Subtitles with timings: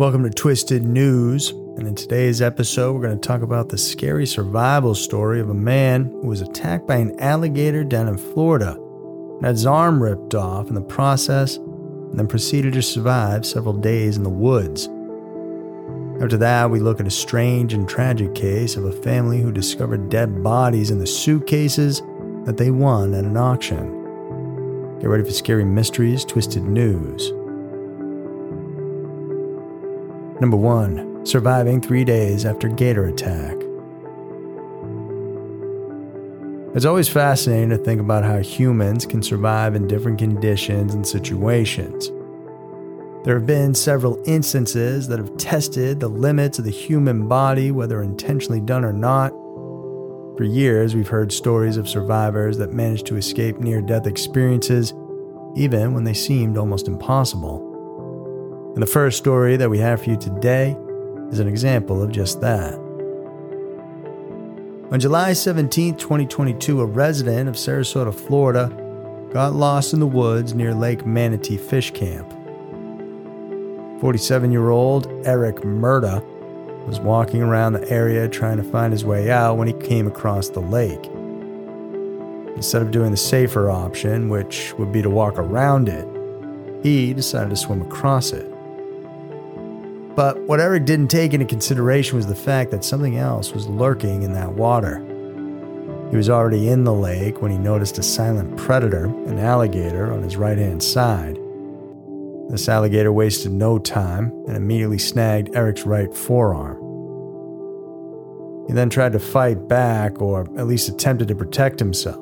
[0.00, 1.50] Welcome to Twisted News.
[1.50, 5.54] And in today's episode, we're going to talk about the scary survival story of a
[5.54, 10.34] man who was attacked by an alligator down in Florida and had his arm ripped
[10.34, 14.86] off in the process, and then proceeded to survive several days in the woods.
[16.22, 20.08] After that, we look at a strange and tragic case of a family who discovered
[20.08, 22.00] dead bodies in the suitcases
[22.46, 23.90] that they won at an auction.
[24.98, 27.34] Get ready for scary mysteries, twisted news.
[30.40, 31.26] Number 1.
[31.26, 33.56] Surviving three days after gator attack.
[36.74, 42.08] It's always fascinating to think about how humans can survive in different conditions and situations.
[43.24, 48.02] There have been several instances that have tested the limits of the human body, whether
[48.02, 49.32] intentionally done or not.
[50.38, 54.94] For years, we've heard stories of survivors that managed to escape near death experiences,
[55.54, 57.69] even when they seemed almost impossible.
[58.74, 60.76] And the first story that we have for you today
[61.30, 62.74] is an example of just that.
[64.92, 68.68] On July 17, 2022, a resident of Sarasota, Florida,
[69.32, 72.28] got lost in the woods near Lake Manatee Fish Camp.
[74.00, 76.24] 47 year old Eric Murda
[76.86, 80.48] was walking around the area trying to find his way out when he came across
[80.48, 81.06] the lake.
[82.56, 86.06] Instead of doing the safer option, which would be to walk around it,
[86.82, 88.49] he decided to swim across it.
[90.16, 94.22] But what Eric didn't take into consideration was the fact that something else was lurking
[94.22, 94.98] in that water.
[96.10, 100.22] He was already in the lake when he noticed a silent predator, an alligator, on
[100.22, 101.38] his right hand side.
[102.48, 106.78] This alligator wasted no time and immediately snagged Eric's right forearm.
[108.66, 112.20] He then tried to fight back, or at least attempted to protect himself.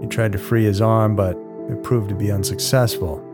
[0.00, 1.36] He tried to free his arm, but
[1.68, 3.24] it proved to be unsuccessful.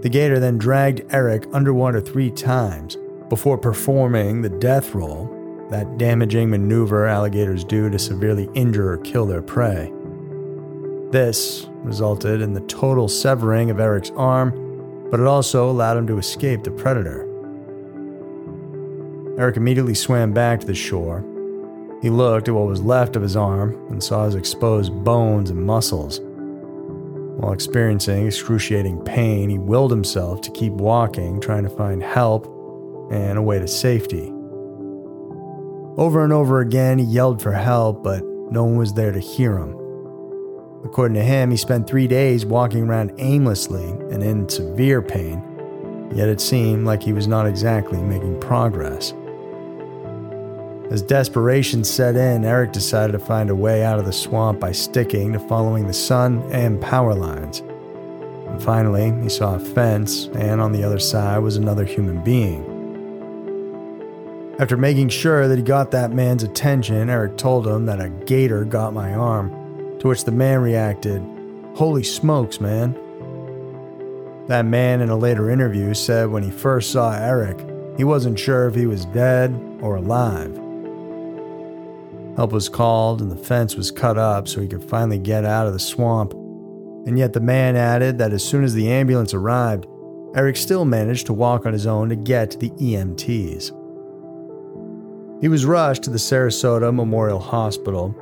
[0.00, 2.96] The gator then dragged Eric underwater three times
[3.28, 5.34] before performing the death roll,
[5.70, 9.92] that damaging maneuver alligators do to severely injure or kill their prey.
[11.10, 16.18] This resulted in the total severing of Eric's arm, but it also allowed him to
[16.18, 17.24] escape the predator.
[19.38, 21.24] Eric immediately swam back to the shore.
[22.02, 25.64] He looked at what was left of his arm and saw his exposed bones and
[25.64, 26.20] muscles.
[27.38, 32.46] While experiencing excruciating pain, he willed himself to keep walking, trying to find help
[33.12, 34.32] and a way to safety.
[35.96, 39.56] Over and over again, he yelled for help, but no one was there to hear
[39.56, 39.70] him.
[40.84, 45.40] According to him, he spent three days walking around aimlessly and in severe pain,
[46.12, 49.14] yet it seemed like he was not exactly making progress.
[50.90, 54.72] As desperation set in, Eric decided to find a way out of the swamp by
[54.72, 57.58] sticking to following the sun and power lines.
[57.58, 62.64] And finally, he saw a fence, and on the other side was another human being.
[64.58, 68.64] After making sure that he got that man's attention, Eric told him that a gator
[68.64, 69.50] got my arm,
[70.00, 71.20] to which the man reacted,
[71.74, 72.94] Holy smokes, man.
[74.46, 77.60] That man, in a later interview, said when he first saw Eric,
[77.98, 79.50] he wasn't sure if he was dead
[79.82, 80.58] or alive.
[82.38, 85.66] Help was called and the fence was cut up so he could finally get out
[85.66, 86.34] of the swamp.
[87.04, 89.88] And yet the man added that as soon as the ambulance arrived,
[90.36, 93.72] Eric still managed to walk on his own to get to the EMTs.
[95.40, 98.14] He was rushed to the Sarasota Memorial Hospital.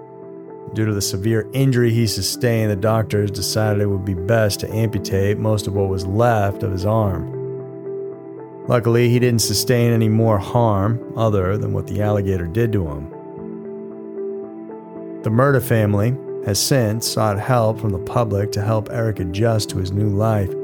[0.73, 4.75] Due to the severe injury he sustained, the doctors decided it would be best to
[4.75, 7.35] amputate most of what was left of his arm.
[8.67, 13.13] Luckily, he didn't sustain any more harm other than what the alligator did to him.
[15.27, 19.79] The Murda family has since sought help from the public to help Eric adjust to
[19.79, 20.55] his new life,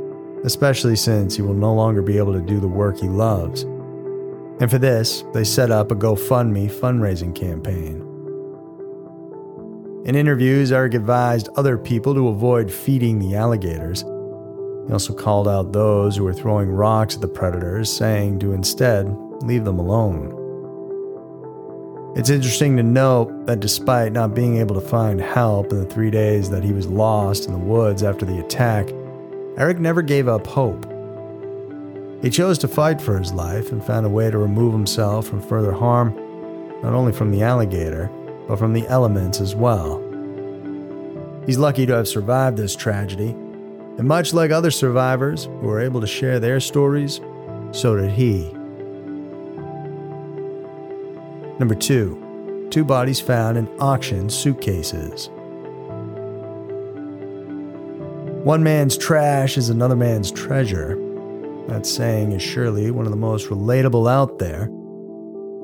[0.44, 3.64] especially since he will no longer be able to do the work he loves.
[4.60, 8.06] And for this, they set up a GoFundMe fundraising campaign.
[10.06, 14.02] In interviews, Eric advised other people to avoid feeding the alligators.
[14.02, 19.12] He also called out those who were throwing rocks at the predators, saying to instead
[19.42, 20.38] leave them alone.
[22.14, 26.10] It's interesting to note that despite not being able to find help in the three
[26.10, 28.90] days that he was lost in the woods after the attack,
[29.56, 30.86] Eric never gave up hope.
[32.20, 35.40] He chose to fight for his life and found a way to remove himself from
[35.40, 36.14] further harm,
[36.82, 38.10] not only from the alligator,
[38.46, 39.96] but from the elements as well.
[41.46, 46.02] He's lucky to have survived this tragedy, and much like other survivors who were able
[46.02, 47.22] to share their stories,
[47.70, 48.54] so did he.
[51.58, 55.28] Number two, two bodies found in auction suitcases.
[58.44, 60.96] One man's trash is another man's treasure.
[61.68, 64.68] that saying is surely one of the most relatable out there.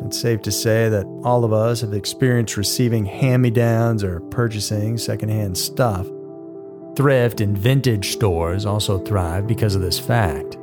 [0.06, 4.20] It's safe to say that all of us have experienced receiving hand me downs or
[4.20, 6.06] purchasing secondhand stuff.
[6.94, 10.56] Thrift and vintage stores also thrive because of this fact.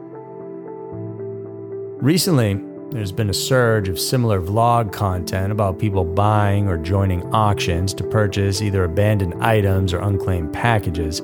[2.01, 2.61] Recently,
[2.91, 8.03] there's been a surge of similar vlog content about people buying or joining auctions to
[8.03, 11.21] purchase either abandoned items or unclaimed packages,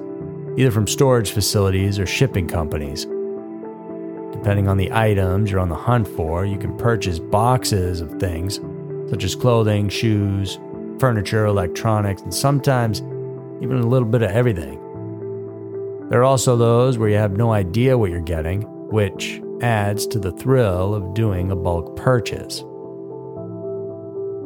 [0.58, 3.06] either from storage facilities or shipping companies.
[4.32, 8.60] Depending on the items you're on the hunt for, you can purchase boxes of things
[9.10, 10.58] such as clothing, shoes,
[11.00, 13.02] furniture, electronics, and sometimes
[13.62, 14.80] even a little bit of everything.
[16.10, 20.20] There are also those where you have no idea what you're getting, which adds to
[20.20, 22.64] the thrill of doing a bulk purchase.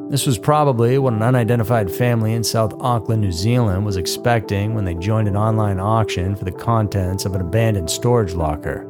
[0.09, 4.85] This was probably what an unidentified family in South Auckland, New Zealand was expecting when
[4.85, 8.85] they joined an online auction for the contents of an abandoned storage locker.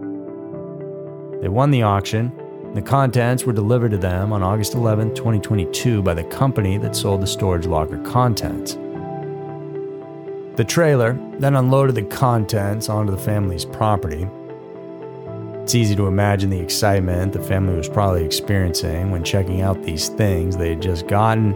[1.41, 2.33] They won the auction.
[2.73, 7.21] The contents were delivered to them on August 11, 2022, by the company that sold
[7.21, 8.73] the storage locker contents.
[10.57, 14.27] The trailer then unloaded the contents onto the family's property.
[15.65, 20.09] It's easy to imagine the excitement the family was probably experiencing when checking out these
[20.09, 21.53] things they had just gotten.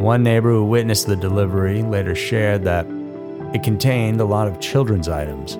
[0.00, 2.86] One neighbor who witnessed the delivery later shared that
[3.52, 5.54] it contained a lot of children's items.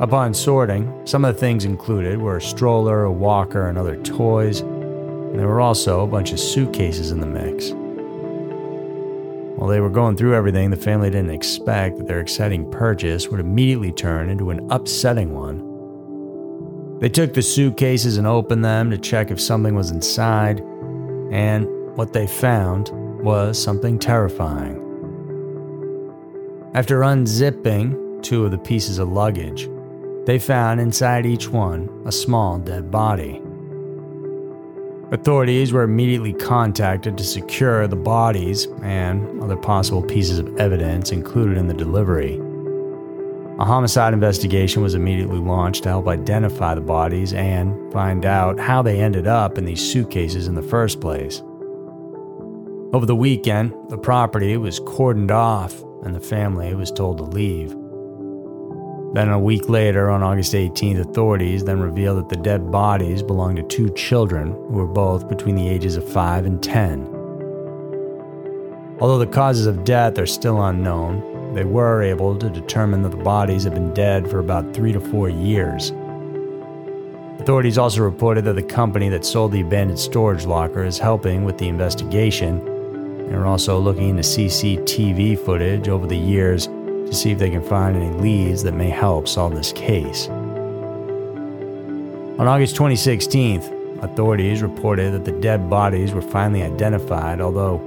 [0.00, 4.60] Upon sorting, some of the things included were a stroller, a walker, and other toys,
[4.60, 7.70] and there were also a bunch of suitcases in the mix.
[9.58, 13.40] While they were going through everything, the family didn't expect that their exciting purchase would
[13.40, 15.67] immediately turn into an upsetting one.
[17.00, 20.60] They took the suitcases and opened them to check if something was inside,
[21.30, 21.66] and
[21.96, 22.90] what they found
[23.22, 24.84] was something terrifying.
[26.74, 29.68] After unzipping two of the pieces of luggage,
[30.26, 33.40] they found inside each one a small dead body.
[35.12, 41.56] Authorities were immediately contacted to secure the bodies and other possible pieces of evidence included
[41.56, 42.40] in the delivery.
[43.58, 48.82] A homicide investigation was immediately launched to help identify the bodies and find out how
[48.82, 51.42] they ended up in these suitcases in the first place.
[52.92, 57.70] Over the weekend, the property was cordoned off and the family was told to leave.
[59.14, 63.56] Then, a week later, on August 18th, authorities then revealed that the dead bodies belonged
[63.56, 67.06] to two children who were both between the ages of 5 and 10.
[69.00, 73.16] Although the causes of death are still unknown, they were able to determine that the
[73.16, 75.92] bodies had been dead for about three to four years.
[77.40, 81.56] Authorities also reported that the company that sold the abandoned storage locker is helping with
[81.58, 87.38] the investigation and are also looking into CCTV footage over the years to see if
[87.38, 90.28] they can find any leads that may help solve this case.
[92.38, 97.78] On August 2016, authorities reported that the dead bodies were finally identified, although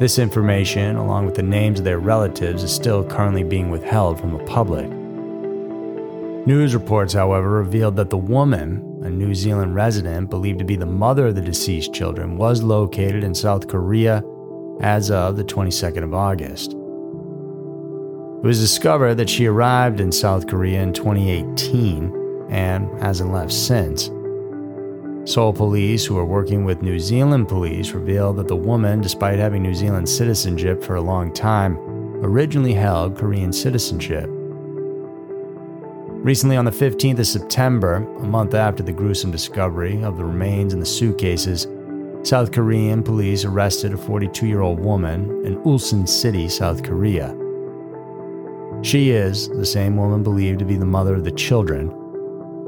[0.00, 4.32] this information, along with the names of their relatives, is still currently being withheld from
[4.32, 4.88] the public.
[6.46, 10.86] News reports, however, revealed that the woman, a New Zealand resident believed to be the
[10.86, 14.24] mother of the deceased children, was located in South Korea
[14.80, 16.72] as of the 22nd of August.
[16.72, 24.08] It was discovered that she arrived in South Korea in 2018 and hasn't left since.
[25.24, 29.62] Seoul police, who are working with New Zealand police, revealed that the woman, despite having
[29.62, 31.76] New Zealand citizenship for a long time,
[32.24, 34.28] originally held Korean citizenship.
[36.22, 40.72] Recently, on the 15th of September, a month after the gruesome discovery of the remains
[40.72, 41.66] in the suitcases,
[42.22, 47.36] South Korean police arrested a 42 year old woman in Ulsan City, South Korea.
[48.82, 51.99] She is the same woman believed to be the mother of the children.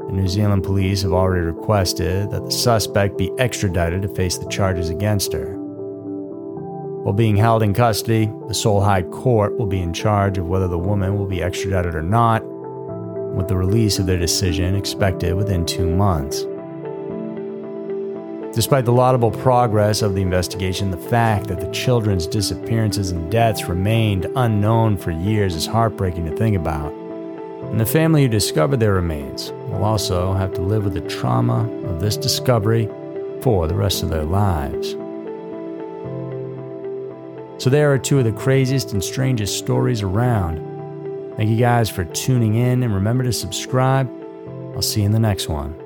[0.07, 4.49] The New Zealand police have already requested that the suspect be extradited to face the
[4.49, 5.55] charges against her.
[7.03, 10.67] While being held in custody, the Seoul High Court will be in charge of whether
[10.67, 12.43] the woman will be extradited or not,
[13.33, 16.45] with the release of their decision expected within two months.
[18.53, 23.65] Despite the laudable progress of the investigation, the fact that the children's disappearances and deaths
[23.67, 27.02] remained unknown for years is heartbreaking to think about.
[27.73, 31.67] And the family who discovered their remains will also have to live with the trauma
[31.87, 32.87] of this discovery
[33.41, 34.91] for the rest of their lives.
[37.57, 40.57] So, there are two of the craziest and strangest stories around.
[41.35, 44.07] Thank you guys for tuning in, and remember to subscribe.
[44.75, 45.82] I'll see you in the next one.